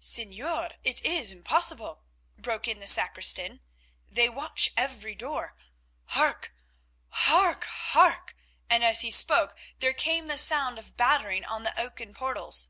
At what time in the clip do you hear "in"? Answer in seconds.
2.68-2.78